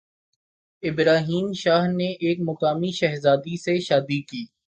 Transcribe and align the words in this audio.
ابراہیم 0.83 1.51
شاہ 1.53 1.87
نے 1.87 2.09
ایک 2.19 2.39
مقامی 2.41 2.91
شہزادی 2.91 3.57
سے 3.57 3.79
شادی 3.79 4.21
کی 4.21 4.43